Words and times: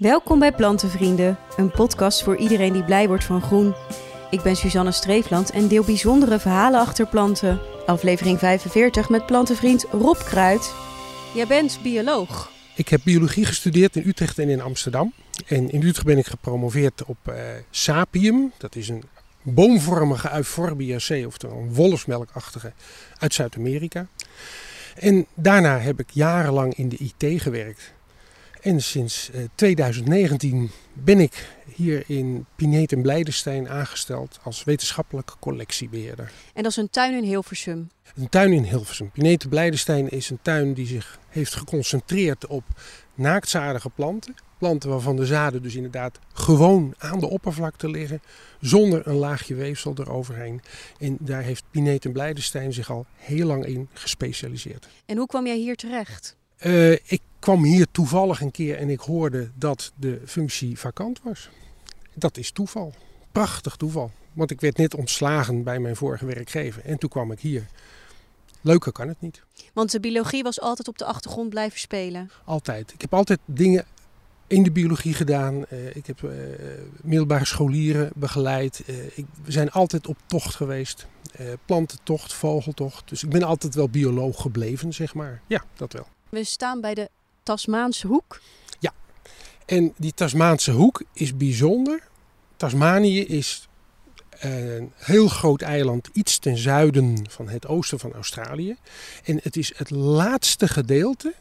Welkom 0.00 0.38
bij 0.38 0.52
Plantenvrienden, 0.52 1.38
een 1.56 1.70
podcast 1.70 2.22
voor 2.22 2.36
iedereen 2.36 2.72
die 2.72 2.84
blij 2.84 3.08
wordt 3.08 3.24
van 3.24 3.42
groen. 3.42 3.74
Ik 4.30 4.42
ben 4.42 4.56
Suzanne 4.56 4.92
Streefland 4.92 5.50
en 5.50 5.68
deel 5.68 5.84
bijzondere 5.84 6.38
verhalen 6.38 6.80
achter 6.80 7.06
planten. 7.06 7.60
Aflevering 7.86 8.38
45 8.38 9.08
met 9.08 9.26
plantenvriend 9.26 9.82
Rob 9.82 10.16
Kruid. 10.16 10.74
Jij 11.34 11.46
bent 11.46 11.78
bioloog. 11.82 12.50
Ik 12.74 12.88
heb 12.88 13.00
biologie 13.04 13.44
gestudeerd 13.44 13.96
in 13.96 14.08
Utrecht 14.08 14.38
en 14.38 14.48
in 14.48 14.60
Amsterdam. 14.60 15.12
En 15.46 15.70
in 15.70 15.82
Utrecht 15.82 16.06
ben 16.06 16.18
ik 16.18 16.26
gepromoveerd 16.26 17.04
op 17.04 17.18
uh, 17.28 17.34
Sapium. 17.70 18.52
Dat 18.58 18.76
is 18.76 18.88
een 18.88 19.02
boomvormige 19.42 20.34
Euphorbiaceae, 20.34 21.26
oftewel 21.26 21.56
een 21.56 21.74
wolfsmelkachtige 21.74 22.72
uit 23.18 23.34
Zuid-Amerika. 23.34 24.06
En 24.94 25.26
daarna 25.34 25.78
heb 25.78 26.00
ik 26.00 26.10
jarenlang 26.10 26.74
in 26.74 26.88
de 26.88 26.96
IT 26.96 27.42
gewerkt. 27.42 27.92
En 28.60 28.82
sinds 28.82 29.30
2019 29.54 30.62
eh, 30.62 30.70
ben 30.92 31.20
ik 31.20 31.48
hier 31.74 32.04
in 32.06 32.46
Pineet 32.56 32.92
en 32.92 33.02
Blijdenstein 33.02 33.68
aangesteld 33.68 34.38
als 34.42 34.64
wetenschappelijke 34.64 35.32
collectiebeheerder. 35.40 36.32
En 36.54 36.62
dat 36.62 36.70
is 36.70 36.76
een 36.76 36.90
tuin 36.90 37.14
in 37.14 37.24
Hilversum? 37.24 37.90
Een 38.14 38.28
tuin 38.28 38.52
in 38.52 38.64
Hilversum. 38.64 39.10
Pineet 39.10 39.42
en 39.42 39.48
Blijdenstein 39.48 40.08
is 40.08 40.30
een 40.30 40.38
tuin 40.42 40.74
die 40.74 40.86
zich 40.86 41.18
heeft 41.28 41.54
geconcentreerd 41.54 42.46
op 42.46 42.64
naaktzadige 43.14 43.90
planten. 43.90 44.34
Planten 44.58 44.90
waarvan 44.90 45.16
de 45.16 45.26
zaden 45.26 45.62
dus 45.62 45.74
inderdaad 45.74 46.18
gewoon 46.32 46.94
aan 46.98 47.20
de 47.20 47.28
oppervlakte 47.28 47.90
liggen, 47.90 48.22
zonder 48.60 49.06
een 49.06 49.14
laagje 49.14 49.54
weefsel 49.54 49.94
eroverheen. 49.96 50.60
En 50.98 51.16
daar 51.20 51.42
heeft 51.42 51.64
Pineet 51.70 52.04
en 52.04 52.12
Blijdenstein 52.12 52.72
zich 52.72 52.90
al 52.90 53.06
heel 53.16 53.46
lang 53.46 53.66
in 53.66 53.88
gespecialiseerd. 53.92 54.88
En 55.06 55.16
hoe 55.16 55.26
kwam 55.26 55.46
jij 55.46 55.56
hier 55.56 55.76
terecht? 55.76 56.36
Uh, 56.66 56.92
ik 56.92 57.20
kwam 57.38 57.64
hier 57.64 57.86
toevallig 57.90 58.40
een 58.40 58.50
keer 58.50 58.76
en 58.76 58.90
ik 58.90 59.00
hoorde 59.00 59.50
dat 59.54 59.92
de 59.96 60.20
functie 60.26 60.78
vakant 60.78 61.20
was. 61.22 61.48
Dat 62.14 62.36
is 62.36 62.50
toeval. 62.50 62.94
Prachtig 63.32 63.76
toeval. 63.76 64.10
Want 64.32 64.50
ik 64.50 64.60
werd 64.60 64.76
net 64.76 64.94
ontslagen 64.94 65.62
bij 65.62 65.78
mijn 65.78 65.96
vorige 65.96 66.26
werkgever. 66.26 66.84
En 66.84 66.98
toen 66.98 67.10
kwam 67.10 67.32
ik 67.32 67.40
hier. 67.40 67.66
Leuker 68.60 68.92
kan 68.92 69.08
het 69.08 69.20
niet. 69.20 69.42
Want 69.72 69.90
de 69.90 70.00
biologie 70.00 70.42
was 70.42 70.60
altijd 70.60 70.88
op 70.88 70.98
de 70.98 71.04
achtergrond 71.04 71.48
blijven 71.50 71.78
spelen? 71.78 72.30
Altijd. 72.44 72.92
Ik 72.92 73.00
heb 73.00 73.14
altijd 73.14 73.38
dingen 73.44 73.84
in 74.46 74.62
de 74.62 74.70
biologie 74.70 75.14
gedaan. 75.14 75.54
Uh, 75.54 75.96
ik 75.96 76.06
heb 76.06 76.22
uh, 76.22 76.30
middelbare 77.02 77.44
scholieren 77.44 78.10
begeleid. 78.14 78.82
Uh, 78.86 78.96
ik, 79.14 79.26
we 79.44 79.52
zijn 79.52 79.70
altijd 79.70 80.06
op 80.06 80.16
tocht 80.26 80.54
geweest. 80.54 81.06
plantentocht, 81.64 82.32
vogeltocht. 82.32 83.08
Dus 83.08 83.22
ik 83.22 83.30
ben 83.30 83.42
altijd 83.42 83.74
wel 83.74 83.88
bioloog 83.88 84.40
gebleven, 84.40 84.92
zeg 84.92 85.14
maar. 85.14 85.40
Ja, 85.46 85.64
dat 85.76 85.92
wel. 85.92 86.06
We 86.30 86.44
staan 86.44 86.80
bij 86.80 86.94
de 86.94 87.10
Tasmaanse 87.42 88.06
hoek. 88.06 88.40
Ja, 88.78 88.92
en 89.66 89.94
die 89.96 90.14
Tasmaanse 90.14 90.70
hoek 90.70 91.02
is 91.12 91.36
bijzonder. 91.36 92.02
Tasmanië 92.56 93.24
is 93.24 93.68
een 94.30 94.92
heel 94.94 95.28
groot 95.28 95.62
eiland 95.62 96.08
iets 96.12 96.38
ten 96.38 96.56
zuiden 96.56 97.30
van 97.30 97.48
het 97.48 97.66
oosten 97.66 97.98
van 97.98 98.12
Australië. 98.12 98.76
En 99.24 99.40
het 99.42 99.56
is 99.56 99.72
het 99.76 99.90
laatste 99.90 100.68
gedeelte 100.68 101.34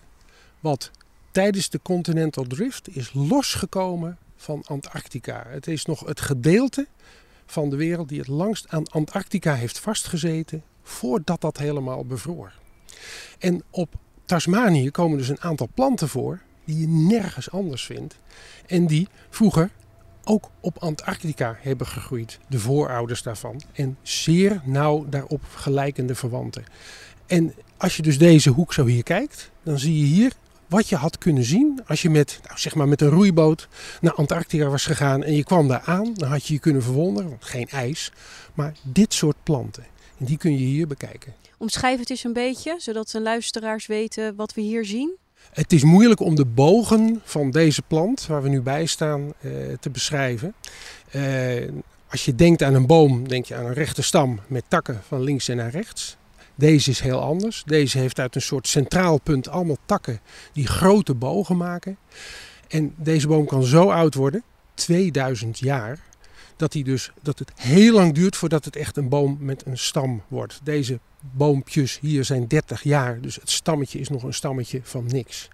wat 0.59 0.91
tijdens 1.31 1.69
de 1.69 1.79
Continental 1.81 2.43
Drift 2.43 2.95
is 2.95 3.13
losgekomen 3.13 4.17
van 4.35 4.63
Antarctica. 4.65 5.45
Het 5.47 5.67
is 5.67 5.85
nog 5.85 5.99
het 5.99 6.21
gedeelte 6.21 6.87
van 7.45 7.69
de 7.69 7.75
wereld 7.75 8.09
die 8.09 8.19
het 8.19 8.27
langst 8.27 8.67
aan 8.67 8.87
Antarctica 8.87 9.53
heeft 9.53 9.79
vastgezeten 9.79 10.63
voordat 10.83 11.41
dat 11.41 11.57
helemaal 11.57 12.05
bevroor. 12.05 12.53
En 13.39 13.63
op 13.69 13.95
Tasmanië 14.29 14.91
komen 14.91 15.17
dus 15.17 15.29
een 15.29 15.41
aantal 15.41 15.69
planten 15.73 16.09
voor 16.09 16.39
die 16.65 16.79
je 16.79 16.87
nergens 16.87 17.51
anders 17.51 17.85
vindt. 17.85 18.15
En 18.67 18.87
die 18.87 19.07
vroeger 19.29 19.69
ook 20.23 20.49
op 20.59 20.77
Antarctica 20.77 21.57
hebben 21.61 21.87
gegroeid, 21.87 22.39
de 22.47 22.59
voorouders 22.59 23.23
daarvan. 23.23 23.61
En 23.73 23.97
zeer 24.01 24.61
nauw 24.65 25.05
daarop 25.09 25.41
gelijkende 25.55 26.15
verwanten. 26.15 26.63
En 27.27 27.53
als 27.77 27.95
je 27.95 28.01
dus 28.01 28.17
deze 28.17 28.49
hoek 28.49 28.73
zo 28.73 28.85
hier 28.85 29.03
kijkt, 29.03 29.51
dan 29.63 29.79
zie 29.79 29.99
je 29.99 30.05
hier 30.05 30.33
wat 30.67 30.89
je 30.89 30.95
had 30.95 31.17
kunnen 31.17 31.43
zien 31.43 31.81
als 31.87 32.01
je 32.01 32.09
met, 32.09 32.39
nou 32.43 32.59
zeg 32.59 32.75
maar 32.75 32.87
met 32.87 33.01
een 33.01 33.09
roeiboot 33.09 33.67
naar 34.01 34.13
Antarctica 34.13 34.65
was 34.65 34.85
gegaan 34.85 35.23
en 35.23 35.35
je 35.35 35.43
kwam 35.43 35.67
daar 35.67 35.83
aan. 35.85 36.13
Dan 36.13 36.29
had 36.29 36.45
je 36.45 36.53
je 36.53 36.59
kunnen 36.59 36.83
verwonderen, 36.83 37.29
want 37.29 37.45
geen 37.45 37.69
ijs, 37.69 38.11
maar 38.53 38.73
dit 38.81 39.13
soort 39.13 39.37
planten. 39.43 39.85
En 40.17 40.25
die 40.25 40.37
kun 40.37 40.51
je 40.51 40.65
hier 40.65 40.87
bekijken. 40.87 41.33
Omschrijf 41.59 41.99
het 41.99 42.09
eens 42.09 42.23
een 42.23 42.33
beetje, 42.33 42.75
zodat 42.77 43.09
de 43.09 43.21
luisteraars 43.21 43.85
weten 43.85 44.35
wat 44.35 44.53
we 44.53 44.61
hier 44.61 44.85
zien. 44.85 45.17
Het 45.51 45.73
is 45.73 45.83
moeilijk 45.83 46.19
om 46.19 46.35
de 46.35 46.45
bogen 46.45 47.21
van 47.23 47.51
deze 47.51 47.81
plant, 47.81 48.25
waar 48.25 48.43
we 48.43 48.49
nu 48.49 48.61
bij 48.61 48.85
staan, 48.85 49.33
eh, 49.39 49.51
te 49.79 49.89
beschrijven. 49.89 50.53
Eh, 51.11 51.69
als 52.09 52.25
je 52.25 52.35
denkt 52.35 52.63
aan 52.63 52.73
een 52.73 52.85
boom, 52.85 53.27
denk 53.27 53.45
je 53.45 53.55
aan 53.55 53.65
een 53.65 53.73
rechte 53.73 54.01
stam 54.01 54.39
met 54.47 54.63
takken 54.67 55.01
van 55.07 55.21
links 55.21 55.47
en 55.47 55.57
naar 55.57 55.69
rechts. 55.69 56.17
Deze 56.55 56.89
is 56.89 56.99
heel 56.99 57.21
anders. 57.21 57.63
Deze 57.65 57.97
heeft 57.97 58.19
uit 58.19 58.35
een 58.35 58.41
soort 58.41 58.67
centraal 58.67 59.19
punt 59.19 59.47
allemaal 59.47 59.77
takken 59.85 60.19
die 60.53 60.67
grote 60.67 61.13
bogen 61.13 61.57
maken. 61.57 61.97
En 62.67 62.93
deze 62.97 63.27
boom 63.27 63.45
kan 63.45 63.63
zo 63.63 63.89
oud 63.89 64.13
worden, 64.13 64.43
2000 64.73 65.59
jaar, 65.59 65.99
dat, 66.55 66.73
hij 66.73 66.83
dus, 66.83 67.11
dat 67.21 67.39
het 67.39 67.51
heel 67.55 67.93
lang 67.93 68.13
duurt 68.13 68.35
voordat 68.35 68.65
het 68.65 68.75
echt 68.75 68.97
een 68.97 69.09
boom 69.09 69.37
met 69.39 69.65
een 69.65 69.77
stam 69.77 70.21
wordt. 70.27 70.59
Deze 70.63 70.99
boompjes 71.21 71.99
hier 71.99 72.25
zijn 72.25 72.47
30 72.47 72.83
jaar, 72.83 73.21
dus 73.21 73.35
het 73.35 73.49
stammetje 73.49 73.99
is 73.99 74.09
nog 74.09 74.23
een 74.23 74.33
stammetje 74.33 74.79
van 74.83 75.05
niks. 75.07 75.49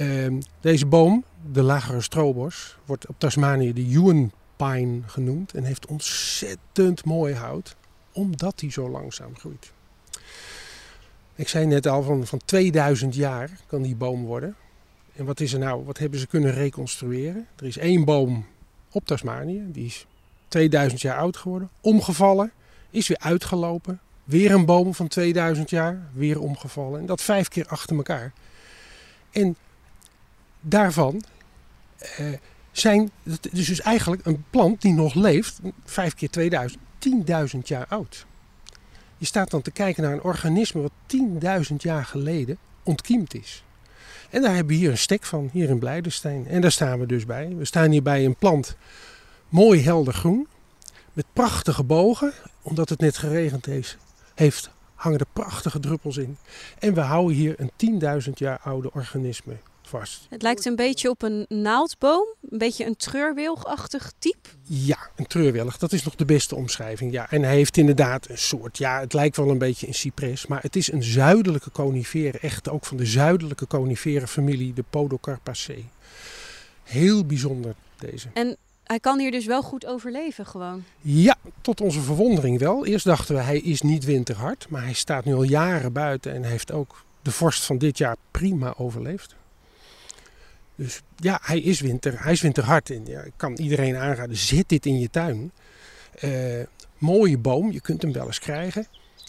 Uh, 0.00 0.32
deze 0.60 0.86
boom, 0.86 1.24
de 1.52 1.62
lagere 1.62 2.00
strobos, 2.00 2.76
wordt 2.84 3.06
op 3.06 3.14
Tasmanië 3.18 3.72
de 3.72 3.88
Yuan 3.88 4.32
Pine 4.56 5.00
genoemd 5.06 5.54
en 5.54 5.64
heeft 5.64 5.86
ontzettend 5.86 7.04
mooi 7.04 7.34
hout, 7.34 7.76
omdat 8.12 8.60
hij 8.60 8.70
zo 8.70 8.90
langzaam 8.90 9.36
groeit. 9.36 9.72
Ik 11.34 11.48
zei 11.48 11.66
net 11.66 11.86
al, 11.86 12.02
van, 12.02 12.26
van 12.26 12.40
2000 12.44 13.14
jaar 13.14 13.50
kan 13.66 13.82
die 13.82 13.96
boom 13.96 14.24
worden. 14.24 14.56
En 15.14 15.24
wat 15.24 15.40
is 15.40 15.52
er 15.52 15.58
nou, 15.58 15.84
wat 15.84 15.98
hebben 15.98 16.18
ze 16.18 16.26
kunnen 16.26 16.52
reconstrueren? 16.52 17.46
Er 17.56 17.66
is 17.66 17.78
één 17.78 18.04
boom 18.04 18.46
op 18.90 19.06
Tasmanië, 19.06 19.62
die 19.66 19.86
is 19.86 20.06
2000 20.48 21.00
jaar 21.00 21.18
oud 21.18 21.36
geworden, 21.36 21.70
omgevallen, 21.80 22.52
is 22.90 23.08
weer 23.08 23.18
uitgelopen. 23.18 24.00
Weer 24.26 24.50
een 24.50 24.64
boom 24.64 24.94
van 24.94 25.08
2000 25.08 25.70
jaar, 25.70 26.08
weer 26.12 26.40
omgevallen. 26.40 27.00
En 27.00 27.06
dat 27.06 27.22
vijf 27.22 27.48
keer 27.48 27.66
achter 27.66 27.96
elkaar. 27.96 28.32
En 29.30 29.56
daarvan 30.60 31.22
eh, 31.98 32.26
zijn, 32.72 33.10
het 33.22 33.48
is 33.52 33.66
dus 33.66 33.80
eigenlijk 33.80 34.26
een 34.26 34.44
plant 34.50 34.82
die 34.82 34.92
nog 34.92 35.14
leeft, 35.14 35.58
vijf 35.84 36.14
keer 36.14 36.30
2000, 36.30 36.80
10.000 37.54 37.58
jaar 37.62 37.86
oud. 37.88 38.26
Je 39.16 39.26
staat 39.26 39.50
dan 39.50 39.62
te 39.62 39.70
kijken 39.70 40.02
naar 40.02 40.12
een 40.12 40.22
organisme 40.22 40.80
wat 40.80 40.92
10.000 41.70 41.76
jaar 41.76 42.04
geleden 42.04 42.58
ontkiemd 42.82 43.34
is. 43.34 43.64
En 44.30 44.42
daar 44.42 44.54
hebben 44.54 44.74
we 44.74 44.80
hier 44.80 44.90
een 44.90 44.98
stek 44.98 45.24
van, 45.24 45.48
hier 45.52 45.68
in 45.68 45.78
Blijdenstein. 45.78 46.46
En 46.46 46.60
daar 46.60 46.72
staan 46.72 46.98
we 46.98 47.06
dus 47.06 47.26
bij. 47.26 47.54
We 47.56 47.64
staan 47.64 47.90
hier 47.90 48.02
bij 48.02 48.24
een 48.24 48.36
plant 48.36 48.76
Mooi 49.48 49.82
helder 49.82 50.14
groen. 50.14 50.48
Met 51.12 51.24
prachtige 51.32 51.82
bogen. 51.82 52.32
Omdat 52.62 52.88
het 52.88 53.00
net 53.00 53.18
geregend 53.18 53.66
heeft, 53.66 53.96
heeft 54.36 54.70
hangen 54.94 55.18
er 55.18 55.26
prachtige 55.32 55.80
druppels 55.80 56.16
in. 56.16 56.36
En 56.78 56.94
we 56.94 57.00
houden 57.00 57.36
hier 57.36 57.54
een 57.58 58.00
10.000 58.26 58.32
jaar 58.34 58.58
oude 58.62 58.92
organisme 58.92 59.56
vast. 59.82 60.26
Het 60.30 60.42
lijkt 60.42 60.64
een 60.64 60.76
beetje 60.76 61.10
op 61.10 61.22
een 61.22 61.46
naaldboom. 61.48 62.26
Een 62.50 62.58
beetje 62.58 62.84
een 62.84 62.96
treurwilgachtig 62.96 64.12
type. 64.18 64.48
Ja, 64.62 64.98
een 65.16 65.26
treurwilg. 65.26 65.78
Dat 65.78 65.92
is 65.92 66.04
nog 66.04 66.14
de 66.14 66.24
beste 66.24 66.54
omschrijving. 66.54 67.12
Ja. 67.12 67.30
En 67.30 67.42
hij 67.42 67.54
heeft 67.54 67.76
inderdaad 67.76 68.28
een 68.28 68.38
soort, 68.38 68.78
ja, 68.78 69.00
het 69.00 69.12
lijkt 69.12 69.36
wel 69.36 69.50
een 69.50 69.58
beetje 69.58 69.86
een 69.86 69.94
cypres. 69.94 70.46
Maar 70.46 70.62
het 70.62 70.76
is 70.76 70.92
een 70.92 71.02
zuidelijke 71.02 71.70
conifere. 71.70 72.38
Echt 72.38 72.68
ook 72.68 72.84
van 72.84 72.96
de 72.96 73.06
zuidelijke 73.06 73.66
conifere 73.66 74.26
familie, 74.26 74.72
de 74.72 74.84
Podocarpaceae. 74.90 75.84
Heel 76.82 77.24
bijzonder 77.24 77.74
deze. 77.98 78.28
En 78.34 78.56
hij 78.86 79.00
kan 79.00 79.18
hier 79.18 79.30
dus 79.30 79.46
wel 79.46 79.62
goed 79.62 79.86
overleven 79.86 80.46
gewoon. 80.46 80.84
Ja, 81.00 81.36
tot 81.60 81.80
onze 81.80 82.00
verwondering 82.00 82.58
wel. 82.58 82.86
Eerst 82.86 83.04
dachten 83.04 83.34
we 83.34 83.40
hij 83.40 83.58
is 83.58 83.82
niet 83.82 84.04
winterhard, 84.04 84.66
maar 84.68 84.82
hij 84.82 84.92
staat 84.92 85.24
nu 85.24 85.34
al 85.34 85.42
jaren 85.42 85.92
buiten 85.92 86.32
en 86.32 86.42
heeft 86.42 86.72
ook 86.72 87.04
de 87.22 87.30
vorst 87.30 87.64
van 87.64 87.78
dit 87.78 87.98
jaar 87.98 88.16
prima 88.30 88.74
overleefd. 88.76 89.34
Dus 90.74 91.02
ja, 91.16 91.38
hij 91.42 91.60
is, 91.60 91.80
winter, 91.80 92.22
hij 92.22 92.32
is 92.32 92.40
winterhard. 92.40 92.90
En 92.90 93.06
ja, 93.06 93.20
ik 93.20 93.32
kan 93.36 93.56
iedereen 93.56 93.96
aanraden, 93.96 94.36
zit 94.36 94.68
dit 94.68 94.86
in 94.86 94.98
je 94.98 95.10
tuin. 95.10 95.52
Uh, 96.24 96.62
mooie 96.98 97.38
boom, 97.38 97.72
je 97.72 97.80
kunt 97.80 98.02
hem 98.02 98.12
wel 98.12 98.26
eens 98.26 98.38
krijgen. 98.38 98.86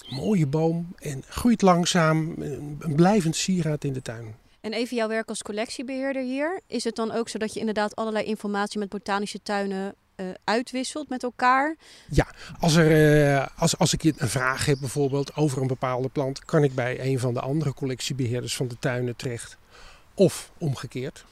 Mooie 0.10 0.48
boom 0.48 0.94
en 0.96 1.24
groeit 1.28 1.62
langzaam, 1.62 2.34
een 2.38 2.96
blijvend 2.96 3.36
sieraad 3.36 3.84
in 3.84 3.94
de 3.94 4.02
tuin. 4.02 4.36
En 4.68 4.74
even 4.74 4.96
jouw 4.96 5.08
werk 5.08 5.30
als 5.30 5.42
collectiebeheerder 5.42 6.24
hier. 6.24 6.62
Is 6.68 6.84
het 6.84 6.96
dan 6.96 7.12
ook 7.12 7.30
zo 7.30 7.38
dat 7.38 7.54
je 7.54 7.60
inderdaad 7.60 7.96
allerlei 7.96 8.26
informatie 8.26 8.80
met 8.80 8.90
botanische 8.90 9.42
tuinen 9.42 9.96
uh, 10.16 10.28
uitwisselt 10.44 11.10
met 11.10 11.24
elkaar? 11.24 11.76
Ja, 12.10 12.28
als, 12.60 12.76
er, 12.76 12.92
uh, 13.32 13.46
als, 13.56 13.78
als 13.78 13.94
ik 13.94 14.04
een 14.04 14.30
vraag 14.30 14.66
heb 14.66 14.80
bijvoorbeeld 14.80 15.36
over 15.36 15.62
een 15.62 15.68
bepaalde 15.68 16.10
plant, 16.10 16.46
kan 16.46 16.64
ik 16.64 16.76
bij 16.76 17.00
een 17.00 17.20
van 17.20 17.34
de 17.34 17.40
andere 17.40 17.74
collectiebeheerders 17.74 18.56
van 18.56 18.68
de 18.68 18.80
tuinen 18.80 19.16
terecht. 19.16 19.58
Of 20.14 20.52
omgekeerd. 20.58 21.26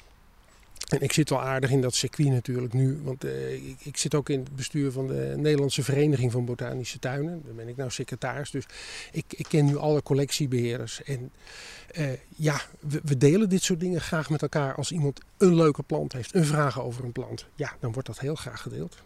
En 0.86 1.02
ik 1.02 1.12
zit 1.12 1.30
wel 1.30 1.42
aardig 1.42 1.70
in 1.70 1.82
dat 1.82 1.96
circuit 1.96 2.30
natuurlijk 2.30 2.74
nu. 2.74 3.00
Want 3.04 3.26
uh, 3.26 3.54
ik, 3.54 3.78
ik, 3.84 3.98
zit 3.98 4.16
ook 4.16 4.30
in 4.30 4.40
het 4.40 4.56
bestuur 4.56 4.92
van 4.92 5.08
de 5.08 5.34
Nederlandse 5.38 5.84
Vereniging 5.84 6.32
van 6.32 6.46
Botanische 6.46 7.00
Tuinen. 7.00 7.42
Daar 7.46 7.54
ben 7.54 7.68
ik 7.68 7.76
nou 7.76 7.92
secretaris. 7.92 8.52
Dus 8.52 8.66
ik, 9.12 9.26
ik 9.30 9.46
ken 9.50 9.66
nu 9.66 9.78
alle 9.78 10.04
collectiebeheerders. 10.04 11.04
En 11.04 11.32
uh, 11.98 12.08
ja, 12.36 12.62
we, 12.80 13.02
we, 13.04 13.18
delen 13.18 13.50
dit 13.50 13.64
soort 13.64 13.80
dingen 13.80 14.02
graag 14.02 14.30
met 14.30 14.42
elkaar. 14.42 14.76
Als 14.76 14.92
iemand 14.92 15.20
een 15.38 15.56
leuke 15.56 15.84
plant 15.84 16.14
heeft, 16.14 16.36
een 16.36 16.46
vraag 16.46 16.82
over 16.82 17.04
een 17.04 17.12
plant. 17.12 17.46
Ja, 17.56 17.76
dan 17.80 17.92
wordt 17.92 18.08
dat 18.08 18.20
heel 18.20 18.36
graag 18.36 18.62
gedeeld. 18.62 18.98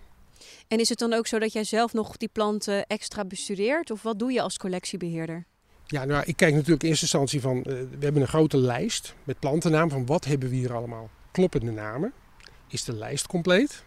En 0.68 0.80
is 0.80 0.90
het 0.90 1.00
dan 1.00 1.14
ook 1.14 1.28
zo 1.28 1.40
dat 1.40 1.54
jij 1.54 1.64
zelf 1.64 1.94
nog 1.94 2.18
die 2.18 2.30
planten 2.32 2.88
extra 2.88 3.26
bestudeert? 3.26 3.92
Of 3.92 4.02
wat 4.02 4.20
doe 4.20 4.32
je 4.32 4.42
als 4.42 4.58
collectiebeheerder? 4.58 5.46
Ja, 5.86 6.06
nou, 6.06 6.24
ik 6.26 6.36
kijk 6.36 6.54
natuurlijk 6.54 6.84
in 6.84 6.90
eerste 6.90 7.04
instantie 7.04 7.42
van, 7.42 7.58
uh, 7.58 7.64
we 7.64 7.98
hebben 8.00 8.22
een 8.22 8.28
grote 8.28 8.58
lijst 8.58 9.16
met 9.24 9.40
plantennamen 9.40 9.90
van 9.90 10.06
wat 10.06 10.26
hebben 10.26 10.50
we 10.50 10.56
hier 10.56 10.74
allemaal. 10.74 11.10
Kloppende 11.32 11.72
namen. 11.72 12.14
Is 12.68 12.84
de 12.84 12.94
lijst 12.94 13.28
compleet? 13.28 13.84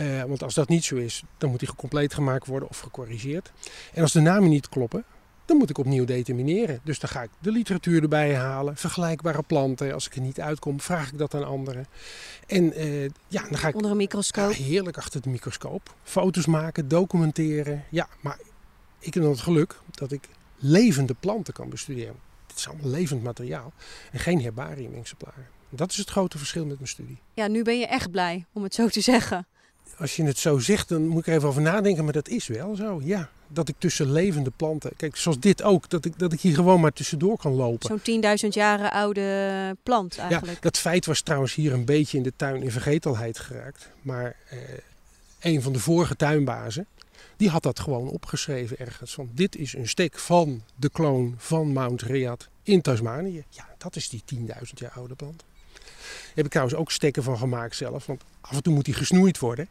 Uh, 0.00 0.22
want 0.22 0.42
als 0.42 0.54
dat 0.54 0.68
niet 0.68 0.84
zo 0.84 0.96
is, 0.96 1.22
dan 1.38 1.50
moet 1.50 1.58
die 1.58 1.74
compleet 1.74 2.14
gemaakt 2.14 2.46
worden 2.46 2.68
of 2.68 2.78
gecorrigeerd. 2.78 3.52
En 3.92 4.02
als 4.02 4.12
de 4.12 4.20
namen 4.20 4.48
niet 4.48 4.68
kloppen, 4.68 5.04
dan 5.44 5.56
moet 5.56 5.70
ik 5.70 5.78
opnieuw 5.78 6.04
determineren. 6.04 6.80
Dus 6.82 6.98
dan 6.98 7.10
ga 7.10 7.22
ik 7.22 7.30
de 7.38 7.50
literatuur 7.50 8.02
erbij 8.02 8.34
halen, 8.34 8.76
vergelijkbare 8.76 9.42
planten. 9.42 9.92
Als 9.92 10.06
ik 10.06 10.14
er 10.14 10.20
niet 10.20 10.40
uitkom, 10.40 10.80
vraag 10.80 11.12
ik 11.12 11.18
dat 11.18 11.34
aan 11.34 11.44
anderen. 11.44 11.86
En 12.46 12.80
uh, 12.80 13.02
ja, 13.28 13.42
dan 13.48 13.58
ga 13.58 13.68
ik... 13.68 13.74
Onder 13.74 13.90
een 13.90 13.96
microscoop? 13.96 14.52
Ja, 14.52 14.62
heerlijk 14.62 14.96
achter 14.96 15.20
de 15.20 15.28
microscoop. 15.28 15.94
Foto's 16.02 16.46
maken, 16.46 16.88
documenteren. 16.88 17.84
Ja, 17.90 18.08
maar 18.20 18.38
ik 18.98 19.14
heb 19.14 19.22
dan 19.22 19.32
het 19.32 19.40
geluk 19.40 19.80
dat 19.90 20.12
ik 20.12 20.28
levende 20.56 21.14
planten 21.20 21.54
kan 21.54 21.68
bestuderen. 21.68 22.16
Dit 22.46 22.56
is 22.56 22.68
allemaal 22.68 22.90
levend 22.90 23.22
materiaal 23.22 23.72
en 24.12 24.18
geen 24.18 24.42
herbarium-exemplaren. 24.42 25.46
Dat 25.76 25.90
is 25.90 25.96
het 25.96 26.10
grote 26.10 26.38
verschil 26.38 26.66
met 26.66 26.76
mijn 26.76 26.88
studie. 26.88 27.18
Ja, 27.34 27.46
nu 27.46 27.62
ben 27.62 27.78
je 27.78 27.86
echt 27.86 28.10
blij, 28.10 28.44
om 28.52 28.62
het 28.62 28.74
zo 28.74 28.88
te 28.88 29.00
zeggen. 29.00 29.46
Als 29.98 30.16
je 30.16 30.24
het 30.24 30.38
zo 30.38 30.58
zegt, 30.58 30.88
dan 30.88 31.06
moet 31.06 31.20
ik 31.20 31.26
er 31.26 31.34
even 31.34 31.48
over 31.48 31.62
nadenken, 31.62 32.04
maar 32.04 32.12
dat 32.12 32.28
is 32.28 32.46
wel 32.46 32.74
zo, 32.74 33.00
ja. 33.04 33.30
Dat 33.48 33.68
ik 33.68 33.74
tussen 33.78 34.12
levende 34.12 34.50
planten, 34.56 34.90
kijk, 34.96 35.16
zoals 35.16 35.38
dit 35.38 35.62
ook, 35.62 35.90
dat 35.90 36.04
ik, 36.04 36.18
dat 36.18 36.32
ik 36.32 36.40
hier 36.40 36.54
gewoon 36.54 36.80
maar 36.80 36.92
tussendoor 36.92 37.36
kan 37.36 37.52
lopen. 37.52 38.00
Zo'n 38.04 38.22
10.000 38.44 38.48
jaren 38.48 38.90
oude 38.92 39.76
plant 39.82 40.18
eigenlijk. 40.18 40.54
Ja, 40.54 40.60
dat 40.60 40.78
feit 40.78 41.06
was 41.06 41.20
trouwens 41.20 41.54
hier 41.54 41.72
een 41.72 41.84
beetje 41.84 42.16
in 42.16 42.22
de 42.22 42.32
tuin 42.36 42.62
in 42.62 42.70
vergetelheid 42.70 43.38
geraakt. 43.38 43.90
Maar 44.02 44.36
eh, 44.48 44.58
een 45.40 45.62
van 45.62 45.72
de 45.72 45.78
vorige 45.78 46.16
tuinbazen, 46.16 46.86
die 47.36 47.48
had 47.48 47.62
dat 47.62 47.80
gewoon 47.80 48.08
opgeschreven 48.08 48.78
ergens. 48.78 49.14
Van 49.14 49.30
dit 49.32 49.56
is 49.56 49.74
een 49.74 49.88
stek 49.88 50.18
van 50.18 50.62
de 50.76 50.90
kloon 50.90 51.34
van 51.38 51.72
Mount 51.72 52.02
Riyadh 52.02 52.46
in 52.62 52.80
Tasmanië. 52.80 53.44
Ja, 53.48 53.68
dat 53.78 53.96
is 53.96 54.08
die 54.08 54.22
10.000 54.34 54.44
jaar 54.74 54.92
oude 54.94 55.14
plant. 55.14 55.44
Heb 56.34 56.44
ik 56.44 56.50
trouwens 56.50 56.78
ook 56.78 56.90
stekken 56.90 57.22
van 57.22 57.38
gemaakt 57.38 57.76
zelf. 57.76 58.06
Want 58.06 58.22
af 58.40 58.56
en 58.56 58.62
toe 58.62 58.74
moet 58.74 58.84
die 58.84 58.94
gesnoeid 58.94 59.38
worden. 59.38 59.68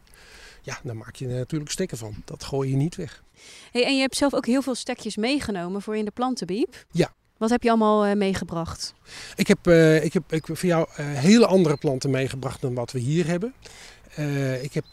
Ja, 0.62 0.78
dan 0.82 0.96
maak 0.96 1.16
je 1.16 1.28
er 1.28 1.34
natuurlijk 1.34 1.70
stekken 1.70 1.98
van. 1.98 2.14
Dat 2.24 2.44
gooi 2.44 2.70
je 2.70 2.76
niet 2.76 2.96
weg. 2.96 3.22
Hey, 3.72 3.84
en 3.84 3.94
je 3.94 4.00
hebt 4.00 4.16
zelf 4.16 4.34
ook 4.34 4.46
heel 4.46 4.62
veel 4.62 4.74
stekjes 4.74 5.16
meegenomen 5.16 5.82
voor 5.82 5.96
in 5.96 6.04
de 6.04 6.10
plantenbiep. 6.10 6.84
Ja. 6.90 7.12
Wat 7.36 7.50
heb 7.50 7.62
je 7.62 7.68
allemaal 7.68 8.06
uh, 8.06 8.14
meegebracht? 8.14 8.94
Ik 9.36 9.46
heb, 9.46 9.66
uh, 9.66 10.04
ik 10.04 10.12
heb 10.12 10.32
ik 10.32 10.46
voor 10.46 10.68
jou 10.68 10.88
uh, 10.90 10.96
hele 10.96 11.46
andere 11.46 11.76
planten 11.76 12.10
meegebracht 12.10 12.60
dan 12.60 12.74
wat 12.74 12.92
we 12.92 12.98
hier 12.98 13.26
hebben. 13.26 13.54
ik 14.62 14.74
heb 14.74 14.84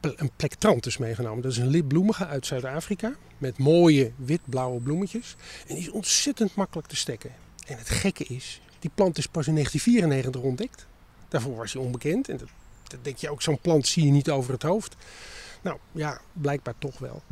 een 0.00 0.30
plectranthus 0.36 0.98
meegenomen. 0.98 1.42
Dat 1.42 1.52
is 1.52 1.58
een 1.58 1.68
litbloemige 1.68 2.26
uit 2.26 2.46
Zuid-Afrika. 2.46 3.14
Met 3.38 3.58
mooie 3.58 4.12
wit-blauwe 4.16 4.80
bloemetjes. 4.80 5.36
En 5.66 5.74
die 5.74 5.84
is 5.84 5.90
ontzettend 5.90 6.54
makkelijk 6.54 6.88
te 6.88 6.96
stekken. 6.96 7.30
En 7.66 7.78
het 7.78 7.88
gekke 7.90 8.24
is, 8.24 8.60
die 8.78 8.90
plant 8.94 9.18
is 9.18 9.26
pas 9.26 9.46
in 9.46 9.54
1994 9.54 10.40
ontdekt. 10.50 10.86
Daarvoor 11.28 11.56
was 11.56 11.72
hij 11.72 11.82
onbekend. 11.82 12.28
En 12.28 12.38
dat, 12.88 12.98
denk 13.02 13.16
je 13.16 13.30
ook, 13.30 13.42
zo'n 13.42 13.60
plant 13.60 13.86
zie 13.86 14.04
je 14.04 14.10
niet 14.10 14.30
over 14.30 14.52
het 14.52 14.62
hoofd. 14.62 14.96
Nou 15.62 15.78
ja, 15.92 16.20
blijkbaar 16.32 16.74
toch 16.78 16.98
wel. 16.98 17.22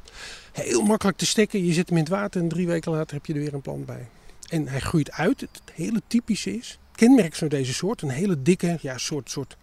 Heel 0.52 0.82
makkelijk 0.82 1.18
te 1.18 1.26
stekken. 1.26 1.64
Je 1.64 1.72
zet 1.72 1.88
hem 1.88 1.98
in 1.98 2.04
het 2.04 2.12
water 2.12 2.40
en 2.40 2.48
drie 2.48 2.66
weken 2.66 2.92
later 2.92 3.16
heb 3.16 3.26
je 3.26 3.32
er 3.32 3.38
weer 3.38 3.54
een 3.54 3.60
plant 3.60 3.86
bij. 3.86 4.08
En 4.48 4.68
hij 4.68 4.80
groeit 4.80 5.10
uit. 5.12 5.40
Het 5.40 5.60
hele 5.72 6.02
typische 6.06 6.56
is, 6.56 6.78
kenmerk 6.94 7.34
van 7.34 7.48
deze 7.48 7.74
soort, 7.74 8.02
een 8.02 8.08
hele 8.08 8.42
dikke, 8.42 8.78
ja, 8.80 8.98
soort, 8.98 9.30
soort 9.30 9.56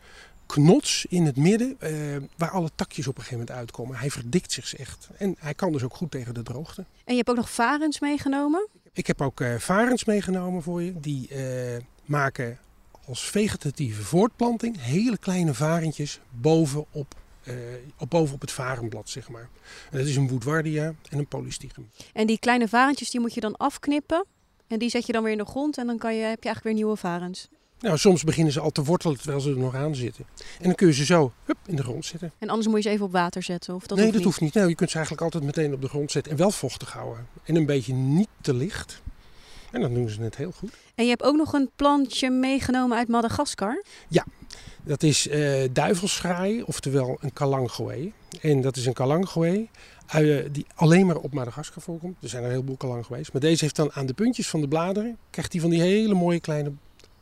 knots 0.45 1.05
in 1.09 1.25
het 1.25 1.35
midden, 1.35 1.75
eh, 1.79 1.91
waar 2.37 2.49
alle 2.49 2.69
takjes 2.75 3.07
op 3.07 3.17
een 3.17 3.23
gegeven 3.23 3.45
moment 3.45 3.57
uitkomen. 3.57 3.97
Hij 3.97 4.09
verdikt 4.11 4.51
zich 4.51 4.75
echt. 4.75 5.09
En 5.17 5.35
hij 5.39 5.53
kan 5.53 5.71
dus 5.71 5.83
ook 5.83 5.95
goed 5.95 6.11
tegen 6.11 6.33
de 6.33 6.43
droogte. 6.43 6.81
En 6.81 7.11
je 7.11 7.15
hebt 7.15 7.29
ook 7.29 7.35
nog 7.35 7.51
varens 7.51 7.99
meegenomen? 7.99 8.67
Ik 8.93 9.07
heb 9.07 9.21
ook 9.21 9.39
uh, 9.39 9.55
varens 9.55 10.05
meegenomen 10.05 10.63
voor 10.63 10.81
je. 10.81 10.99
Die 10.99 11.29
uh, 11.31 11.39
maken 12.05 12.57
als 13.05 13.29
vegetatieve 13.29 14.03
voortplanting 14.03 14.81
hele 14.81 15.17
kleine 15.17 15.53
varentjes 15.53 16.19
bovenop, 16.29 17.15
uh, 17.43 17.53
op, 17.97 18.09
bovenop 18.09 18.41
het 18.41 18.51
varenblad, 18.51 19.09
zeg 19.09 19.29
maar. 19.29 19.49
En 19.91 19.97
dat 19.97 20.07
is 20.07 20.15
een 20.15 20.27
woodwardia 20.27 20.93
en 21.09 21.17
een 21.19 21.27
polystigum. 21.27 21.89
En 22.13 22.27
die 22.27 22.39
kleine 22.39 22.67
varentjes 22.67 23.09
die 23.09 23.19
moet 23.19 23.33
je 23.33 23.41
dan 23.41 23.57
afknippen? 23.57 24.25
En 24.67 24.79
die 24.79 24.89
zet 24.89 25.05
je 25.05 25.11
dan 25.11 25.23
weer 25.23 25.31
in 25.31 25.37
de 25.37 25.45
grond 25.45 25.77
en 25.77 25.87
dan 25.87 25.97
kan 25.97 26.15
je, 26.15 26.23
heb 26.23 26.43
je 26.43 26.49
eigenlijk 26.49 26.63
weer 26.63 26.73
nieuwe 26.73 26.95
varens? 26.95 27.49
Nou, 27.83 27.97
soms 27.97 28.23
beginnen 28.23 28.53
ze 28.53 28.59
al 28.59 28.71
te 28.71 28.83
wortelen 28.83 29.17
terwijl 29.17 29.39
ze 29.39 29.49
er 29.49 29.57
nog 29.57 29.75
aan 29.75 29.95
zitten. 29.95 30.25
En 30.37 30.63
dan 30.63 30.75
kun 30.75 30.87
je 30.87 30.93
ze 30.93 31.05
zo 31.05 31.33
hup, 31.45 31.57
in 31.65 31.75
de 31.75 31.83
grond 31.83 32.05
zetten. 32.05 32.31
En 32.37 32.49
anders 32.49 32.67
moet 32.67 32.77
je 32.77 32.81
ze 32.81 32.89
even 32.89 33.05
op 33.05 33.11
water 33.11 33.43
zetten? 33.43 33.75
Of 33.75 33.87
dat 33.87 33.97
nee, 33.97 34.05
hoeft 34.05 34.17
dat 34.17 34.25
hoeft 34.25 34.41
niet. 34.41 34.53
Nou, 34.53 34.69
je 34.69 34.75
kunt 34.75 34.89
ze 34.89 34.95
eigenlijk 34.95 35.25
altijd 35.25 35.43
meteen 35.43 35.73
op 35.73 35.81
de 35.81 35.87
grond 35.87 36.11
zetten. 36.11 36.31
En 36.31 36.37
wel 36.37 36.51
vochtig 36.51 36.93
houden. 36.93 37.27
En 37.43 37.55
een 37.55 37.65
beetje 37.65 37.93
niet 37.93 38.27
te 38.41 38.53
licht. 38.53 39.01
En 39.71 39.81
dan 39.81 39.93
doen 39.93 40.09
ze 40.09 40.21
het 40.21 40.37
heel 40.37 40.51
goed. 40.51 40.71
En 40.95 41.03
je 41.03 41.09
hebt 41.09 41.23
ook 41.23 41.35
nog 41.35 41.53
een 41.53 41.69
plantje 41.75 42.29
meegenomen 42.29 42.97
uit 42.97 43.07
Madagaskar? 43.07 43.83
Ja, 44.07 44.25
dat 44.83 45.03
is 45.03 45.27
uh, 45.27 46.65
oftewel 46.65 47.17
een 47.21 47.33
kalangoe. 47.33 48.11
En 48.41 48.61
dat 48.61 48.77
is 48.77 48.85
een 48.85 48.93
kalangoe 48.93 49.67
uh, 50.15 50.45
die 50.51 50.65
alleen 50.75 51.05
maar 51.05 51.17
op 51.17 51.33
Madagaskar 51.33 51.83
voorkomt. 51.83 52.17
Er 52.21 52.29
zijn 52.29 52.41
er 52.41 52.47
een 52.47 52.53
heleboel 52.53 52.77
kalangoes. 52.77 53.31
Maar 53.31 53.41
deze 53.41 53.63
heeft 53.63 53.75
dan 53.75 53.91
aan 53.93 54.05
de 54.05 54.13
puntjes 54.13 54.49
van 54.49 54.61
de 54.61 54.67
bladeren, 54.67 55.17
krijgt 55.29 55.51
hij 55.51 55.61
van 55.61 55.69
die 55.69 55.81
hele 55.81 56.13
mooie 56.13 56.39
kleine 56.39 56.71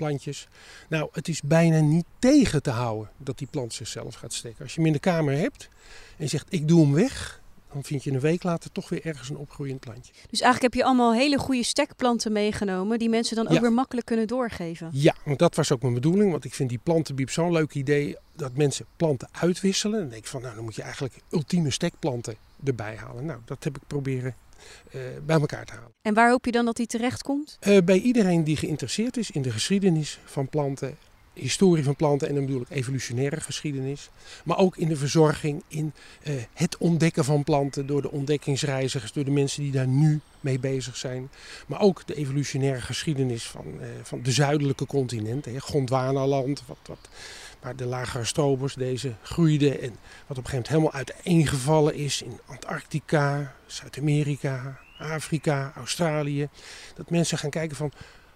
plantjes. 0.01 0.47
Nou, 0.89 1.09
het 1.11 1.27
is 1.27 1.41
bijna 1.41 1.79
niet 1.79 2.05
tegen 2.19 2.61
te 2.61 2.69
houden 2.69 3.09
dat 3.17 3.37
die 3.37 3.47
plant 3.47 3.73
zichzelf 3.73 4.15
gaat 4.15 4.33
steken. 4.33 4.63
Als 4.63 4.73
je 4.73 4.77
hem 4.77 4.87
in 4.87 4.93
de 4.93 4.99
kamer 4.99 5.37
hebt 5.37 5.69
en 6.17 6.23
je 6.23 6.27
zegt 6.27 6.45
ik 6.49 6.67
doe 6.67 6.81
hem 6.81 6.93
weg, 6.93 7.40
dan 7.73 7.83
vind 7.83 8.03
je 8.03 8.11
een 8.11 8.19
week 8.19 8.43
later 8.43 8.71
toch 8.71 8.89
weer 8.89 9.05
ergens 9.05 9.29
een 9.29 9.37
opgroeiend 9.37 9.79
plantje. 9.79 10.13
Dus 10.29 10.41
eigenlijk 10.41 10.73
heb 10.73 10.81
je 10.83 10.87
allemaal 10.87 11.13
hele 11.13 11.37
goede 11.37 11.63
stekplanten 11.63 12.31
meegenomen 12.31 12.99
die 12.99 13.09
mensen 13.09 13.35
dan 13.35 13.47
ook 13.47 13.53
Ja. 13.53 13.61
weer 13.61 13.73
makkelijk 13.73 14.05
kunnen 14.07 14.27
doorgeven. 14.27 14.89
Ja, 14.91 15.15
want 15.25 15.39
dat 15.39 15.55
was 15.55 15.71
ook 15.71 15.81
mijn 15.81 15.93
bedoeling. 15.93 16.31
Want 16.31 16.45
ik 16.45 16.53
vind 16.53 16.69
die 16.69 16.79
plantenbiep 16.83 17.29
zo'n 17.29 17.51
leuk 17.51 17.73
idee 17.73 18.15
dat 18.35 18.57
mensen 18.57 18.85
planten 18.95 19.27
uitwisselen. 19.31 19.99
Dan 19.99 20.09
denk 20.09 20.21
ik 20.21 20.27
van, 20.27 20.41
nou 20.41 20.55
dan 20.55 20.63
moet 20.63 20.75
je 20.75 20.81
eigenlijk 20.81 21.13
ultieme 21.31 21.71
stekplanten 21.71 22.35
erbij 22.63 22.95
halen. 22.95 23.25
Nou, 23.25 23.39
dat 23.45 23.63
heb 23.63 23.75
ik 23.75 23.81
proberen 23.87 24.35
eh, 24.91 25.01
bij 25.25 25.39
elkaar 25.39 25.65
te 25.65 25.73
halen. 25.73 25.91
En 26.01 26.13
waar 26.13 26.29
hoop 26.29 26.45
je 26.45 26.51
dan 26.51 26.65
dat 26.65 26.75
die 26.75 26.87
terechtkomt? 26.87 27.57
Eh, 27.59 27.77
bij 27.85 27.99
iedereen 27.99 28.43
die 28.43 28.57
geïnteresseerd 28.57 29.17
is 29.17 29.31
in 29.31 29.41
de 29.41 29.51
geschiedenis 29.51 30.19
van 30.25 30.49
planten, 30.49 30.97
historie 31.33 31.83
van 31.83 31.95
planten 31.95 32.27
en 32.27 32.35
dan 32.35 32.45
bedoel 32.45 32.61
ik 32.61 32.69
evolutionaire 32.69 33.39
geschiedenis, 33.41 34.09
maar 34.43 34.57
ook 34.57 34.77
in 34.77 34.87
de 34.87 34.95
verzorging, 34.95 35.63
in 35.67 35.93
eh, 36.23 36.33
het 36.53 36.77
ontdekken 36.77 37.25
van 37.25 37.43
planten 37.43 37.85
door 37.85 38.01
de 38.01 38.11
ontdekkingsreizigers, 38.11 39.11
door 39.11 39.25
de 39.25 39.31
mensen 39.31 39.63
die 39.63 39.71
daar 39.71 39.87
nu 39.87 40.19
mee 40.39 40.59
bezig 40.59 40.97
zijn, 40.97 41.29
maar 41.67 41.81
ook 41.81 42.07
de 42.07 42.15
evolutionaire 42.15 42.81
geschiedenis 42.81 43.43
van, 43.43 43.65
eh, 43.81 43.87
van 44.03 44.21
de 44.21 44.31
zuidelijke 44.31 44.85
continenten, 44.85 45.59
Gondwanaland, 45.59 46.63
wat, 46.67 46.77
wat, 46.85 47.09
waar 47.59 47.75
de 47.75 47.85
lagere 47.85 48.25
strobers 48.25 48.73
deze 48.73 49.13
groeiden 49.21 49.81
en 49.81 49.95
wat 50.27 50.37
op 50.37 50.43
een 50.43 50.49
gegeven 50.49 50.51
moment 50.51 50.67
helemaal 50.67 50.93
uiteengevallen 50.93 51.95
is 51.95 52.21
in 52.21 52.39
Antarctica, 52.45 53.55
Zuid-Amerika, 53.65 54.79
Afrika, 54.97 55.71
Australië. 55.75 56.49
Dat 56.95 57.09
mensen 57.09 57.37
gaan 57.37 57.49
kijken 57.49 57.77
van 57.77 57.91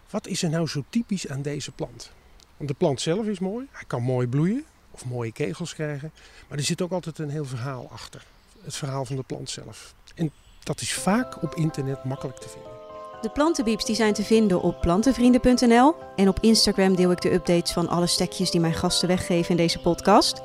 wat 0.09 0.27
is 0.27 0.43
er 0.43 0.49
nou 0.49 0.67
zo 0.67 0.83
typisch 0.89 1.27
aan 1.27 1.41
deze 1.41 1.71
plant? 1.71 2.11
Want 2.57 2.69
de 2.69 2.75
plant 2.75 3.01
zelf 3.01 3.25
is 3.25 3.39
mooi, 3.39 3.67
hij 3.71 3.83
kan 3.87 4.01
mooi 4.01 4.27
bloeien 4.27 4.65
of 4.91 5.05
mooie 5.05 5.31
kegels 5.31 5.73
krijgen, 5.73 6.11
maar 6.47 6.57
er 6.57 6.63
zit 6.63 6.81
ook 6.81 6.91
altijd 6.91 7.19
een 7.19 7.29
heel 7.29 7.45
verhaal 7.45 7.87
achter. 7.91 8.25
Het 8.63 8.75
verhaal 8.75 9.05
van 9.05 9.15
de 9.15 9.23
plant 9.23 9.49
zelf. 9.49 9.93
En 10.15 10.31
dat 10.63 10.81
is 10.81 10.93
vaak 10.93 11.43
op 11.43 11.55
internet 11.55 12.03
makkelijk 12.03 12.37
te 12.37 12.49
vinden. 12.49 12.71
De 13.21 13.29
plantenbieps 13.29 13.85
die 13.85 13.95
zijn 13.95 14.13
te 14.13 14.23
vinden 14.23 14.61
op 14.61 14.81
plantenvrienden.nl. 14.81 15.95
En 16.15 16.27
op 16.27 16.39
Instagram 16.39 16.95
deel 16.95 17.11
ik 17.11 17.21
de 17.21 17.33
updates 17.33 17.71
van 17.71 17.87
alle 17.87 18.07
stekjes 18.07 18.51
die 18.51 18.59
mijn 18.59 18.73
gasten 18.73 19.07
weggeven 19.07 19.49
in 19.49 19.57
deze 19.57 19.79
podcast. 19.79 20.41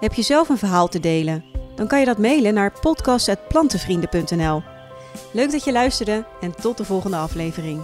Heb 0.00 0.12
je 0.12 0.22
zelf 0.22 0.48
een 0.48 0.58
verhaal 0.58 0.88
te 0.88 1.00
delen? 1.00 1.44
Dan 1.74 1.86
kan 1.86 1.98
je 1.98 2.04
dat 2.04 2.18
mailen 2.18 2.54
naar 2.54 2.80
podcast.plantenvrienden.nl. 2.80 4.62
Leuk 5.32 5.50
dat 5.50 5.64
je 5.64 5.72
luisterde 5.72 6.24
en 6.40 6.54
tot 6.54 6.76
de 6.76 6.84
volgende 6.84 7.16
aflevering. 7.16 7.82